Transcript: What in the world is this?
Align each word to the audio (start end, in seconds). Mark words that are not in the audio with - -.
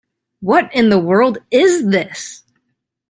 What 0.39 0.73
in 0.73 0.89
the 0.89 0.97
world 0.97 1.37
is 1.51 1.85
this? 1.89 2.41